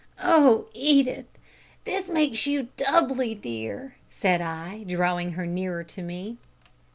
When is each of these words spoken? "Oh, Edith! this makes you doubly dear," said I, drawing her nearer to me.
"Oh, 0.23 0.65
Edith! 0.73 1.27
this 1.85 2.09
makes 2.09 2.47
you 2.47 2.69
doubly 2.75 3.35
dear," 3.35 3.93
said 4.09 4.41
I, 4.41 4.81
drawing 4.87 5.33
her 5.33 5.45
nearer 5.45 5.83
to 5.83 6.01
me. 6.01 6.37